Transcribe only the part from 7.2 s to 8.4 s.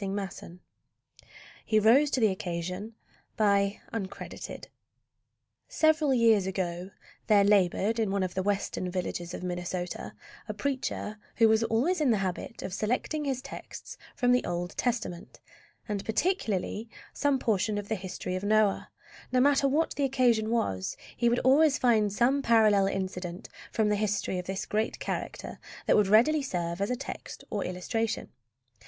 there labored in one of